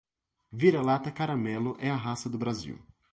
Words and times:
Vira-lata 0.51 1.11
caramelo 1.11 1.77
é 1.79 1.87
a 1.87 1.95
raça 1.95 2.27
do 2.27 2.35
Brasil 2.35 2.79